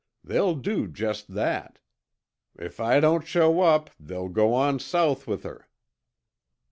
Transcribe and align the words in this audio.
They'll 0.23 0.55
do 0.55 0.87
just 0.87 1.35
that! 1.35 1.77
If 2.57 2.79
I 2.79 2.99
don't 2.99 3.27
show 3.27 3.61
up, 3.61 3.91
they'll 3.99 4.29
go 4.29 4.51
on 4.55 4.79
south 4.79 5.27
with 5.27 5.43
her." 5.43 5.67